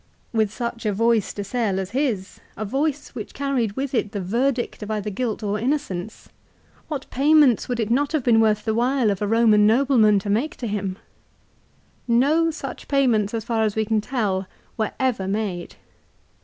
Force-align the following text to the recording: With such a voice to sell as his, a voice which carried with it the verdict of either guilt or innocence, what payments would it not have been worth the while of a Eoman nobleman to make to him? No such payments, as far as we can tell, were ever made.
With 0.33 0.51
such 0.51 0.87
a 0.87 0.93
voice 0.93 1.31
to 1.33 1.43
sell 1.43 1.79
as 1.79 1.91
his, 1.91 2.39
a 2.57 2.65
voice 2.65 3.09
which 3.09 3.35
carried 3.35 3.73
with 3.73 3.93
it 3.93 4.13
the 4.13 4.19
verdict 4.19 4.81
of 4.81 4.89
either 4.89 5.11
guilt 5.11 5.43
or 5.43 5.59
innocence, 5.59 6.27
what 6.87 7.05
payments 7.11 7.69
would 7.69 7.79
it 7.79 7.91
not 7.91 8.11
have 8.13 8.23
been 8.23 8.39
worth 8.41 8.65
the 8.65 8.73
while 8.73 9.11
of 9.11 9.21
a 9.21 9.27
Eoman 9.27 9.59
nobleman 9.59 10.17
to 10.17 10.29
make 10.31 10.55
to 10.55 10.65
him? 10.65 10.97
No 12.07 12.49
such 12.49 12.87
payments, 12.87 13.35
as 13.35 13.43
far 13.45 13.61
as 13.63 13.75
we 13.75 13.85
can 13.85 14.01
tell, 14.01 14.47
were 14.75 14.93
ever 14.99 15.27
made. 15.27 15.75